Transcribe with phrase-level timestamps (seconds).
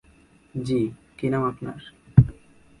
[0.55, 0.79] জ্বি,
[1.17, 1.79] কী নাম আপনার?